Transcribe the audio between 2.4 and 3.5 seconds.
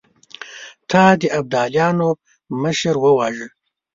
مشر وواژه!